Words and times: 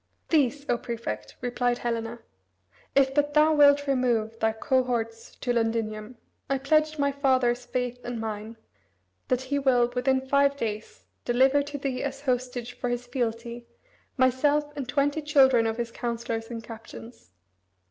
"These, 0.29 0.65
O 0.67 0.79
Prefect," 0.79 1.35
replied 1.41 1.77
Helena, 1.77 2.21
"If 2.95 3.13
but 3.13 3.35
thou 3.35 3.53
wilt 3.53 3.85
remove 3.85 4.39
thy 4.39 4.51
cohorts 4.51 5.35
to 5.35 5.53
Londinium, 5.53 6.17
I 6.49 6.57
pledge 6.57 6.97
my 6.97 7.11
father's 7.11 7.65
faith 7.67 7.99
and 8.03 8.19
mine, 8.19 8.57
that 9.27 9.41
he 9.43 9.59
will, 9.59 9.91
within 9.95 10.25
five 10.27 10.57
days, 10.57 11.05
deliver 11.23 11.61
to 11.61 11.77
thee 11.77 12.01
as 12.01 12.21
hostage 12.21 12.73
for 12.73 12.89
his 12.89 13.05
fealty, 13.05 13.67
myself 14.17 14.75
and 14.75 14.89
twenty 14.89 15.21
children 15.21 15.67
of 15.67 15.77
his 15.77 15.91
councillors 15.91 16.49
and 16.49 16.63
captains. 16.63 17.29